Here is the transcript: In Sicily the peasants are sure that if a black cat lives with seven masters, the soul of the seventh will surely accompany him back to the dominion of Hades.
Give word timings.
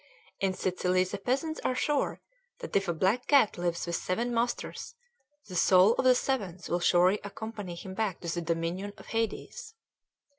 In 0.39 0.55
Sicily 0.55 1.03
the 1.03 1.19
peasants 1.19 1.59
are 1.63 1.75
sure 1.75 2.21
that 2.57 2.75
if 2.75 2.87
a 2.87 2.93
black 2.95 3.27
cat 3.27 3.55
lives 3.59 3.85
with 3.85 3.95
seven 3.95 4.33
masters, 4.33 4.95
the 5.47 5.55
soul 5.55 5.93
of 5.93 6.05
the 6.05 6.15
seventh 6.15 6.67
will 6.69 6.79
surely 6.79 7.19
accompany 7.23 7.75
him 7.75 7.93
back 7.93 8.19
to 8.21 8.33
the 8.33 8.41
dominion 8.41 8.93
of 8.97 9.05
Hades. 9.09 9.75